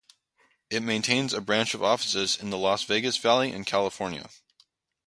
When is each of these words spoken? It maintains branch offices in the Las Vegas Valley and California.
It 0.71 0.81
maintains 0.81 1.31
branch 1.41 1.75
offices 1.75 2.35
in 2.35 2.49
the 2.49 2.57
Las 2.57 2.83
Vegas 2.85 3.17
Valley 3.17 3.51
and 3.51 3.67
California. 3.67 4.31